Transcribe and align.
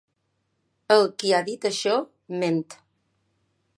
El 0.95 1.05
qui 1.23 1.33
ha 1.35 1.41
dit 1.49 1.67
això 1.71 1.93
ment. 2.45 2.61